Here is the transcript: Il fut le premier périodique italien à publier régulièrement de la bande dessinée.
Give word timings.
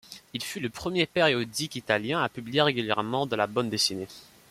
Il 0.33 0.43
fut 0.43 0.59
le 0.59 0.71
premier 0.71 1.05
périodique 1.05 1.75
italien 1.75 2.23
à 2.23 2.27
publier 2.27 2.63
régulièrement 2.63 3.27
de 3.27 3.35
la 3.35 3.45
bande 3.45 3.69
dessinée. 3.69 4.07